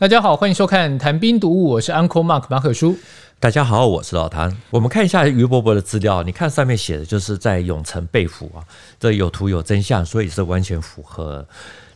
[0.00, 2.96] 大家好，欢迎收看《谈兵读物》，我是 Uncle Mark 马可叔。
[3.38, 4.56] 大家好，我是老谭。
[4.70, 8.64] 我们看一下于伯伯的资料，你看上面写的就是在永城被俘啊，
[8.98, 11.46] 这有图有真相，所以是完全符合。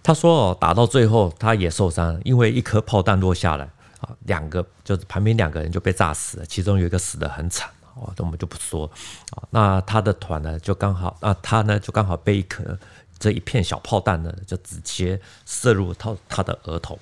[0.02, 3.64] 他说哦，打到最后他也受伤，因为一颗炮弹落下来
[4.00, 8.84] 啊，两个就是旁边两个人就被炸死了，其中有一个死得很惨哦，这我们就不说
[9.30, 9.42] 啊。
[9.48, 12.78] 那他的团呢，就刚好啊，他呢就刚好被一颗
[13.18, 16.98] 这一片小炮弹呢，就直接射入他他的额头。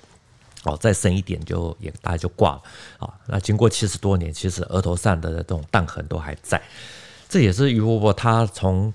[0.63, 2.61] 哦，再深一点就也大概就挂了
[2.99, 3.13] 啊。
[3.27, 6.61] 那经过七十多年，其实额头上的这种弹痕都还在。
[7.29, 8.93] 这也是于伯伯他从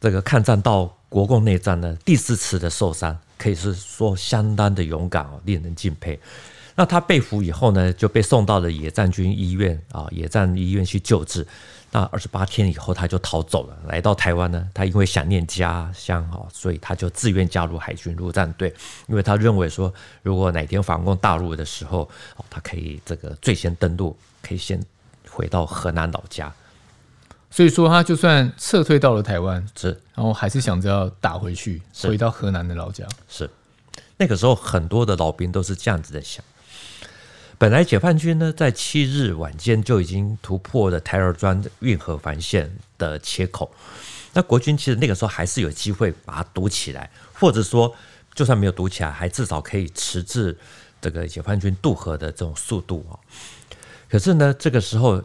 [0.00, 6.18] 这个抗战到国共内战的第四次的受伤，可以是说相当的勇敢哦，令人敬佩。
[6.74, 11.46] 那他被俘以后呢，就被送到了野战军医院啊，野战医院去救治。
[11.90, 14.68] 那二十八天以后，他就逃走了，来到台湾呢。
[14.74, 18.74] 他因为想念家乡哈，所以他就自愿加入海军陆战队，
[19.06, 22.00] 因为他认为说，如果哪天反攻大陆的时候，
[22.36, 24.78] 哦，他可以这个最先登陆，可以先
[25.30, 26.52] 回到河南老家。
[27.50, 33.06] 所以说，他就算撤退到了台湾，是，然后还是想着要打回去，回到河南的老家。
[33.26, 33.48] 是，
[34.18, 36.44] 那个时候很多的老兵都是这样子在想。
[37.58, 43.68] 本来解放军呢，在七日晚间就已经突破了台儿庄运河防线的切口。
[44.32, 47.92] 那国军其实那个时候还是有机会把它堵起来，或者说，
[48.32, 50.56] 就算没有堵起来，还至少可以迟滞
[51.00, 53.18] 这个解放军渡河的这种速度啊。
[54.08, 55.20] 可是呢，这个时候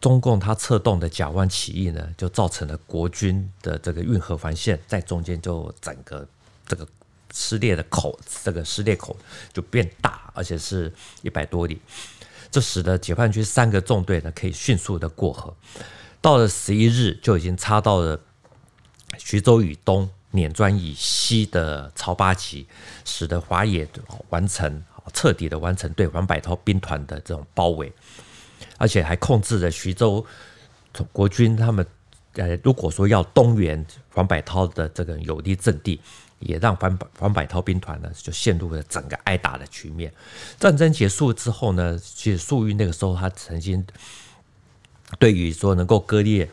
[0.00, 6.26] 中共他策动的甲湾起义呢，就造成了国军的这个运河防线在中间就整个
[6.66, 6.88] 这个。
[7.32, 9.16] 撕裂的口，这个撕裂口
[9.52, 10.92] 就变大，而且是
[11.22, 11.80] 一百多里，
[12.50, 15.54] 这使得解放军三个纵队呢可以迅速的过河。
[16.20, 18.20] 到了十一日，就已经插到了
[19.16, 22.66] 徐州以东、碾庄以西的曹八旗，
[23.04, 23.88] 使得华野
[24.28, 27.92] 完成彻底的完成对黄百韬兵团的这种包围，
[28.76, 30.24] 而且还控制了徐州
[31.12, 31.86] 国军他们
[32.34, 36.00] 呃，如果说要东援黄百韬的这个有利阵地。
[36.40, 40.12] 也让黄百黄百韬兵团呢就陷入了整个挨打的局面。
[40.58, 43.84] 战争结束之后呢，其实粟裕那个时候他曾经
[45.18, 46.50] 对于说能够割裂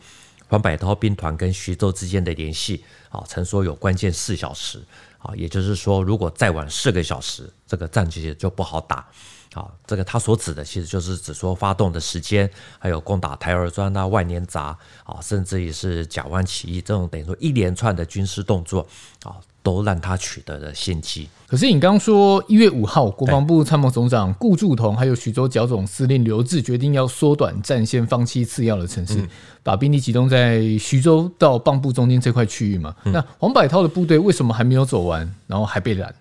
[0.48, 4.82] 黄百韬兵团跟徐州之间的联系啊，曾说有关键四小时
[5.18, 9.06] 啊，也就是说如果再晚四个小时，这个战局就不好打
[9.52, 9.70] 啊。
[9.86, 18.86] 这个他所指的其实就是指说发动的时间，还有攻打台儿庄啊、万年闸啊，甚至于是甲湾起义这种等于说一连串的军事动作
[19.24, 19.36] 啊。
[19.62, 21.28] 都让他取得了先机。
[21.46, 29.28] 可是你刚刚说一月五号，国防部参谋总长顾祝同还有徐州剿总司令刘峙决定要缩短战线，放弃次要的城市，嗯、
[29.62, 32.94] 把兵力集中在徐州到蚌埠中间这块区域嘛。
[33.04, 36.14] 嗯、那黄百韬的部队为什么还没有走完，然后还被拦？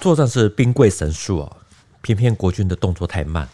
[0.00, 1.56] 作战是兵贵神速啊，
[2.02, 3.48] 偏偏国军的动作太慢。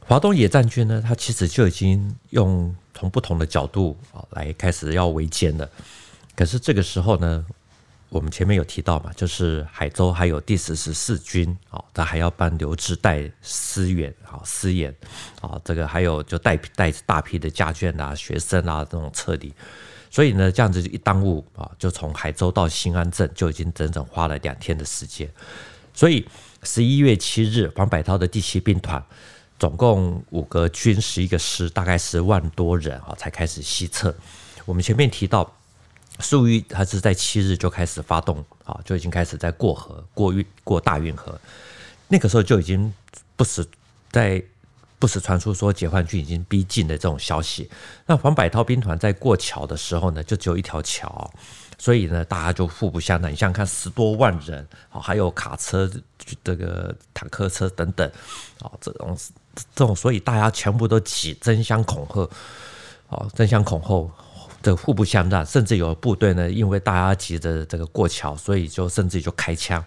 [0.00, 5.66] 华东野战军呢，他其实就已经用从不同的角度啊来开始要围歼了。
[6.40, 7.44] 可是这个时候呢，
[8.08, 14.90] 我们前面有提到嘛，就是海州还有第十四军啊，他还要帮刘志带师援啊，师援
[15.42, 19.52] 啊，这个还有就带带大批的家眷啊、学生啊这种撤离，
[20.10, 25.30] 所以呢，这样子一耽误啊，就从海州到新安镇就已经整整花了两天的时间。
[25.92, 26.26] 所以
[26.62, 29.04] 十一月七日，黄百韬的第七兵团
[29.58, 34.14] 总共五个军十一个师，大概十万多人啊，才开始西撤。
[34.64, 35.54] 我们前面提到。
[36.20, 41.38] 粟裕他是在七日就开始发动啊，就已经开始在过河过运过大运河，
[42.08, 42.92] 那个时候就已经
[43.36, 43.66] 不时
[44.10, 44.42] 在
[44.98, 47.70] 不时传出说解放军已经逼近的这种消息。
[48.06, 51.32] 那黄百韬兵团在过桥的时候呢，就只有一条桥，
[51.78, 53.32] 所以呢大家就互不相让。
[53.32, 55.90] 你想想看，十多万人啊，还有卡车、
[56.44, 58.06] 这个坦克车等等
[58.60, 59.16] 啊，这种
[59.74, 62.28] 这种，所以大家全部都挤，争相恐吓，
[63.08, 64.10] 啊，争相恐吓。
[64.62, 69.82] 这互不相让，甚至有部队呢，因为大家急着这个过桥，所以就甚至就开枪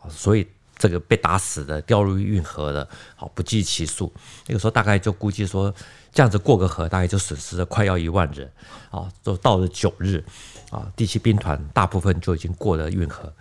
[0.00, 0.46] 啊，所以
[0.78, 4.12] 这个被打死的、掉入运河的，好不计其数。
[4.46, 5.74] 那个时候大概就估计说，
[6.12, 8.48] 这样子过个河，大概就损失了快要一万人
[8.90, 9.10] 啊。
[9.24, 10.24] 就到了九日
[10.70, 13.32] 啊，第七兵团大部分就已经过了运河。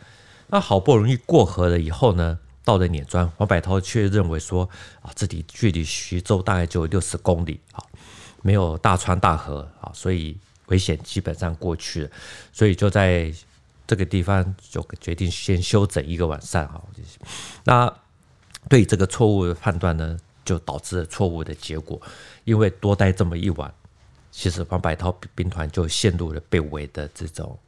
[0.48, 4.68] 那好不容易过河了以后呢，到了碾庄，黄百韬却认为说
[5.04, 7.84] 啊，这里距离徐州大概就六十公里啊，
[8.42, 10.36] 没有大川大河啊，所以。
[10.72, 12.10] 危险基本上过去了，
[12.52, 13.32] 所以就在
[13.86, 16.82] 这个地方就决定先休整一个晚上哈。
[17.66, 17.94] 那
[18.70, 22.02] 对这个错误的判断呢，就导致了错误的结果。
[22.46, 23.72] 因为多待这么一晚，
[24.32, 27.60] 其实黄百韬兵团就陷入了被围的这种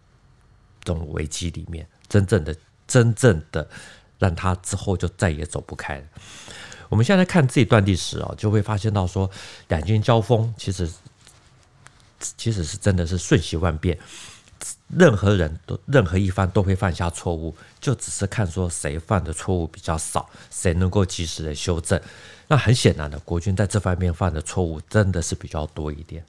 [0.83, 1.85] 这种危机里面。
[2.07, 2.55] 真正的
[2.87, 3.67] 真正的
[4.19, 6.03] 让他之后就再也走不开了。
[6.89, 9.29] 我们现在看这一段历史啊，就会发现到说，
[9.67, 10.87] 两军交锋其实
[12.37, 13.97] 其实是真的是瞬息万变，
[14.95, 21.99] 任何人都任何一方都会犯下错误，就只是看说谁犯的错误比较少，谁能够及时的修正。
[22.47, 26.23] 那很显然的，国军在这方面犯的错误真的是比较多一点。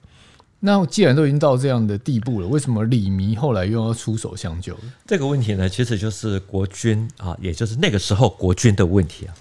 [0.61, 4.75] 那既然都已经到这样的地步了，为什么李弥后来又要出手相救？
[5.05, 9.35] 这个问题呢，其实就是国军啊，也就是那个时候国军的问题啊。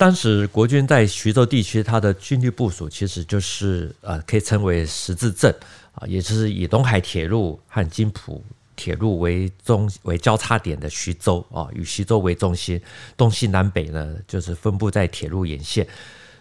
[0.00, 5.54] 当时国军在徐州地区，它的军力部署其实就是呃，可以称为十字阵
[5.92, 8.42] 啊，也就是以东海铁路和津浦
[8.74, 12.80] 铁路为中为交叉点的徐州啊，以徐州为中心，
[13.14, 15.86] 东西南北呢就是分布在铁路沿线。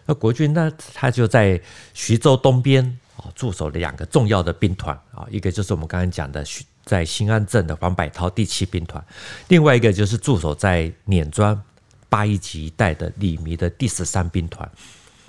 [0.05, 1.61] 那国军呢，他就在
[1.93, 2.97] 徐州东边。
[3.17, 9.05] 啊，驻守两个重要的兵团啊，一个就是我们刚刚讲的徐在新安镇的黄百韬第七兵团，
[9.49, 11.61] 另外一个就是驻守在碾庄
[12.09, 14.69] 八一级一带的李弥的第十三兵团。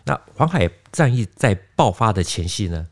[0.05, 2.87] 那黄海战役在爆发的前夕呢，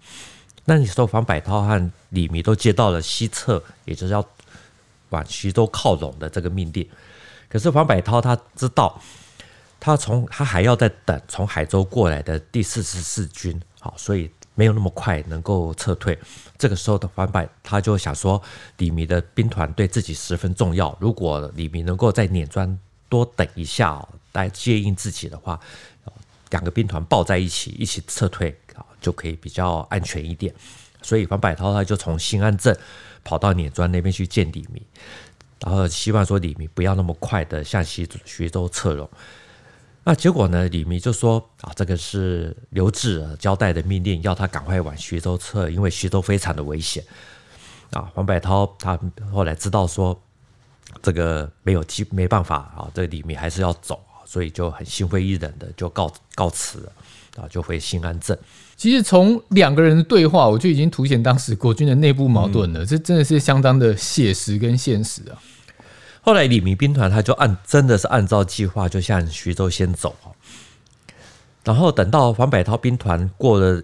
[0.65, 4.25] 那你说黄百韬和李弥都接到了西撤，也就是要
[5.09, 6.89] 往徐州靠拢的这个命令。
[7.49, 9.01] 可是黄百韬他知道，
[9.81, 14.31] 他从他还要再等从海州过来的第四十四军，好，所以。
[14.55, 16.19] 没有那么快能够撤退，
[16.59, 18.43] 这个时候的黄百他就想说，
[18.79, 22.77] 李弥的兵团对自己十分重要，如果李弥能够在碾庄
[23.09, 25.59] 多等一下哦来接应自己的话，
[26.51, 30.55] 两个兵团抱在一起一起撤退啊，就可以比较安全一点。
[31.03, 32.77] 所以黄百韬他就从新安镇
[33.25, 34.83] 跑到碾庄那边去见李弥，
[35.61, 39.09] 然后希望说李弥不要那么快的向西徐州撤退。
[40.05, 40.67] 那结果呢？
[40.69, 47.05] 李弥就说：“啊，这个是刘志交代的命令，要他赶快往徐州撤，因为徐州非常的危险。”
[47.93, 48.99] 啊，黄百韬他
[49.31, 50.19] 后来知道说
[51.03, 56.93] 这个没有机没办法啊，这个李明还是要走，所以就很心灰意冷的就告告辞了
[57.37, 58.37] 啊，就回新安镇。
[58.77, 62.85] 其实从两个人的对话，我就已经凸显当时国军的内部矛盾了。
[62.85, 65.39] 嗯、这真的是相当的写实跟现实啊。
[66.21, 70.15] 后来李明兵团他就按真的是按照计划就向徐州先走，
[71.65, 73.83] 然后等到黄百韬兵团过了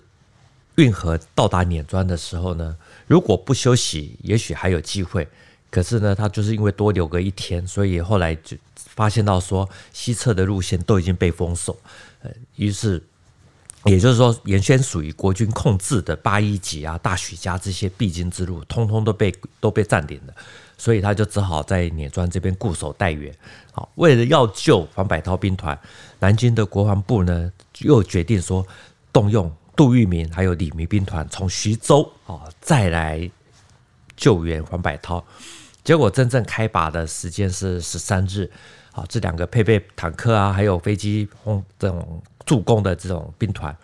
[0.76, 5.28] 运河到达碾庄的时候呢，如果不休息，也许还有机会。
[5.74, 11.76] 可是呢，他就是因为多留个一天，所以后来就发现到说西撤的路线都已经被封锁，
[12.22, 13.02] 呃，于是
[13.86, 20.34] 也就是说原先属于国军控制的八一级啊、大许家这些必经之路，通通都被都被占领了。
[20.78, 23.34] 所以他就只好在碾庄这边固守待援。
[23.72, 25.76] 好，为了要救黄百韬兵团，
[26.20, 28.64] 南京的国防部呢又决定说
[29.12, 33.28] 动用杜聿明还有李弥兵团从徐州啊再来
[34.16, 35.24] 救援黄百韬。
[35.84, 38.50] 结果真正开拔的时间是十三日。
[38.90, 43.76] 好，这两个配备坦克啊还有飞机轰这种助攻的这种兵团，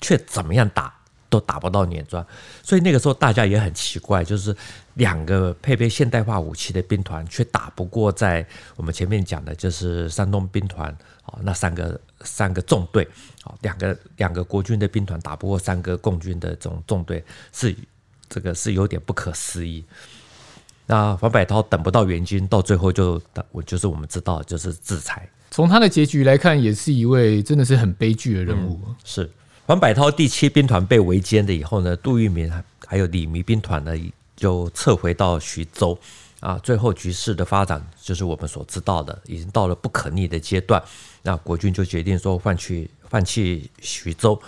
[0.00, 0.92] 却怎么样打？
[1.28, 2.24] 都打不到碾庄，
[2.62, 4.56] 所以那个时候大家也很奇怪，就是
[4.94, 10.88] 两个配备现代化武器的兵团，却打不过在我们前面讲的，就是山东兵团
[11.24, 13.06] 啊，那三个三个纵队
[13.42, 17.76] 啊，两个两个国军的兵团打不过三个共军的这种纵队，是
[18.28, 19.84] 这个是有点不可思议。
[20.86, 25.28] 那黄百韬等不到援军，到最后就我就是我们知道就是制裁。
[25.50, 29.30] 从他的结局来看，也是一位真的是很悲剧的人物，嗯、是。
[29.64, 32.48] 黄百韬第七兵团被围歼了以后呢，杜聿明
[32.86, 33.92] 还有李弥兵团呢
[34.36, 35.98] 就撤回到徐州
[36.38, 36.56] 啊。
[36.58, 40.80] 最后局势的发展就是我们所知道的，已经到了不可逆的阶段。
[41.22, 44.40] 那国军就决定说放弃放弃徐州。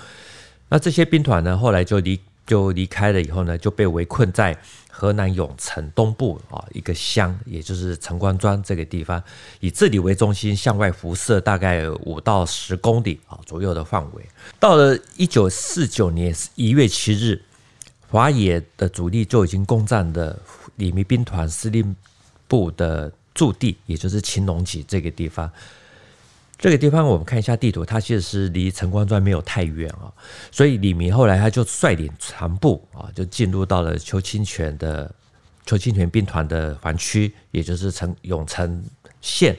[0.68, 4.58] 那这些兵团呢，后来就离就离开了以后呢，就被围困在。
[4.90, 9.22] 河南永城东部啊，一个乡，也就是陈官庄这个地方，
[9.60, 14.28] 以这里为中心，向外辐射大概五到十公里啊左右的范围。
[14.58, 17.40] 到了一九四九年一月七日，
[18.10, 20.36] 华野的主力就已经攻占了
[20.74, 21.94] 李弥兵团司令
[22.48, 25.48] 部的驻地，也就是青龙脊这个地方。
[26.68, 30.12] 这个地方我们看一下地图，它其实是离陈官庄没有太远啊，
[30.50, 35.10] 所以李明后来他就率领残部啊，就进入到了邱清泉的
[35.64, 38.84] 邱清泉兵团的防区，也就是陈永城
[39.22, 39.56] 县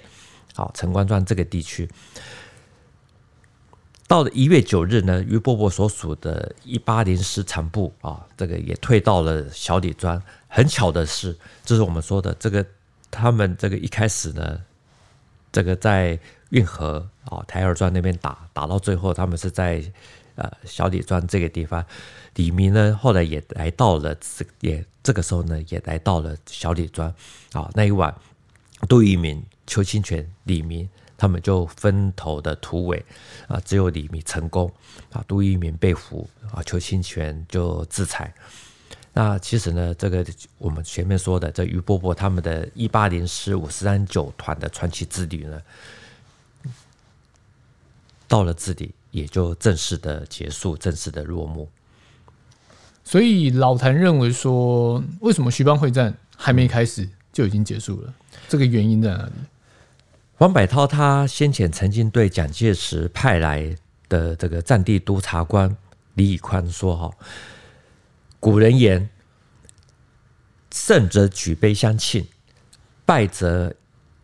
[0.54, 1.90] 啊陈官庄这个地区。
[4.08, 10.22] 到了一月九日呢，于伯伯所属的一八零师残部啊，这个也退到了小李庄。
[10.48, 11.36] 很巧的是，
[11.66, 12.64] 这是我们说的这个，
[13.10, 14.62] 他们这个一开始呢，
[15.52, 16.20] 这个在。
[16.50, 19.84] 运河啊，台儿庄那边打打到最后，他们是在
[20.34, 21.86] 呃小李庄这个地方。
[22.34, 27.08] 李明呢，后来也来到了这也这个时候呢，也来到了小李庄
[27.52, 27.70] 啊。
[27.76, 28.12] 那一晚，
[28.88, 33.06] 杜聿明邱清泉、李明他们就分头的突围
[33.48, 34.74] 啊，只有李明成功
[35.12, 38.34] 啊，杜聿明被俘啊，邱清泉就自裁。
[39.20, 40.26] 那其实呢，这个
[40.58, 45.62] 我们前面说的这于伯伯他们的一八零师五四三九团的传奇之旅呢，
[48.30, 51.68] 到了这里也就正式的结束，正式的落幕。
[53.04, 58.14] 所以老谭认为说，为什么徐邦会战还没开始就已经结束了？
[58.48, 59.34] 这个原因在哪里？
[60.38, 63.76] 王柏涛他先前曾经对蒋介石派来
[64.08, 65.76] 的这个战地督察官
[66.14, 67.12] 李以宽说：“哈。”
[68.40, 69.10] 古人言
[70.72, 72.26] ：“胜则举杯相庆，
[73.06, 73.76] 败则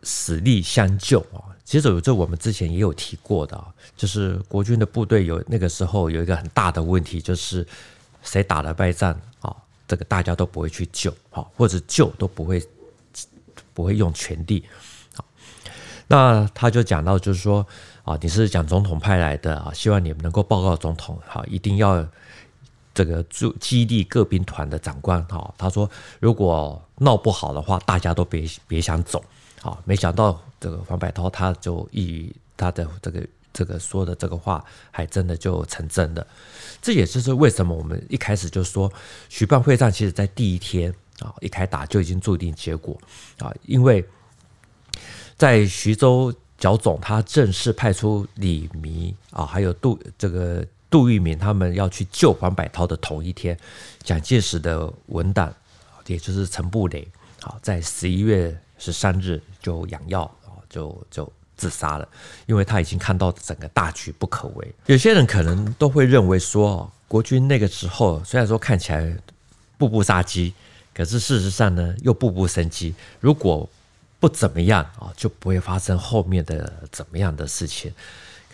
[0.02, 3.62] 死力相救。”啊，其实有这我们之前也有提过的，
[3.94, 7.66] 就是国军的部队有那个时候有一个很大的问题，就是
[8.22, 9.54] 谁打了败仗啊，
[9.86, 12.66] 这个大家都不会去救，好，或者救都不会
[13.74, 14.64] 不会用全力。
[16.08, 17.66] 那他就讲到，就是说
[18.04, 22.08] 啊，你是蒋总统派来的啊，希望你们能够报告总统，好，一定要。
[22.96, 25.88] 这个驻基地各兵团的长官哈，他说
[26.18, 29.22] 如果闹不好的话，大家都别别想走。
[29.60, 36.26] 好，没想到这个黄柏涛他就以他的这个这个说的这个话，还真的就成真了。
[36.80, 38.90] 这也就是为什么我们一开始就说
[39.28, 42.98] 徐蚌会战，其实在第一天啊一开打就已经注定结果
[43.40, 44.02] 啊，因为
[45.36, 50.66] 在徐州剿总他正式派出李弥啊，还有杜这个。
[50.88, 53.58] 杜聿明他们要去救黄百韬的同一天，
[54.02, 55.52] 蒋介石的文档，
[56.06, 57.06] 也就是陈布雷，
[57.40, 60.30] 好，在十一月十三日就养药，
[60.70, 62.08] 就就自杀了，
[62.46, 64.74] 因为他已经看到整个大局不可为。
[64.86, 69.16] 有些人可能都会认为说，国军那个时候虽然说看起来
[69.78, 70.54] 步步杀机，
[70.94, 72.94] 可是事实上呢又步步生机。
[73.20, 73.68] 如果
[74.20, 77.92] 不怎么样啊，就不会发生后面的怎么样的事情。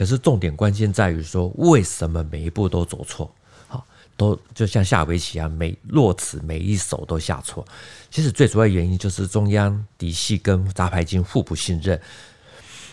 [0.02, 3.32] 可是重点关键在于说，为什么每一步都走错？
[3.68, 7.64] 好，都就像下围棋一样，每落子每一手都下错。
[8.11, 12.00] 其实最主要原因就是中央嫡系跟杂牌军互不信任，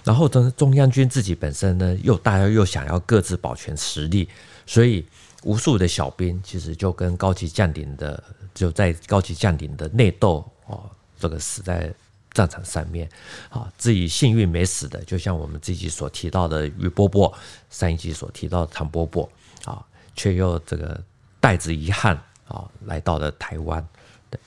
[0.04, 4.30] 然后中中央军自己本身呢，又大家又想要各自保全实力，
[4.68, 5.04] 所以
[5.42, 8.24] 无数的小兵其实就跟高级将领的
[8.54, 10.88] 就在高级将领的内斗哦，
[11.20, 11.92] 这个死在。
[12.32, 13.10] 战场上面，
[13.50, 17.34] 啊，自己幸运没死的，就像我们这集所提到的于波波，
[17.70, 19.28] 上一集所提到的唐波波，
[19.66, 19.84] 啊，
[20.16, 21.02] 却又这个
[21.40, 22.16] 带着遗憾
[22.48, 23.86] 啊，来到了台湾。
[24.30, 24.40] 对，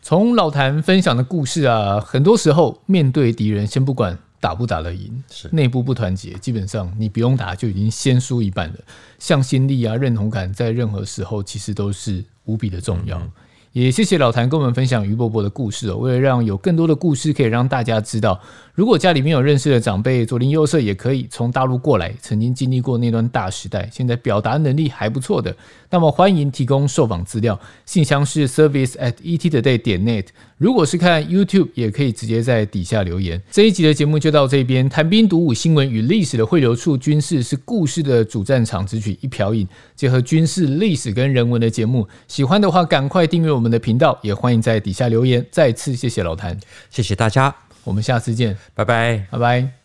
[0.00, 8.76] 从老谭分享的故事啊，很多时候面对敌人，先不管打不打得赢，是内部不团结，基本上你不用打就已经先输一半了。
[9.18, 13.18] 向心力啊，认同感，在任何时候其实都是无比的重要。
[13.18, 13.32] 嗯
[13.72, 15.96] 也谢谢老谭跟我们分享于伯伯的故事哦。
[15.96, 18.40] 为了让有更多的故事可以让大家知道，
[18.74, 25.54] 如果家里面有认识的长辈，左邻右舍也可以从大陆过来，曾经经历过那段大时代，现在表达能力还不错的，
[25.88, 30.26] 那么欢迎提供受访资料，信箱是 service at ettoday 点 net。
[30.58, 33.40] 如果是看 YouTube，也可以直接在底下留言。
[33.52, 45.44] 这一集的节目就到这边，谈兵读武，新闻与历史的汇流处，军事是故事的主战场，只取一瓢饮，结合军事历史跟人文的节目，喜欢的话赶快订阅我们的频道，也欢迎在底下留言。
[45.50, 49.79] 再次谢谢老谭，谢谢大家，我们下次见，拜拜，拜拜。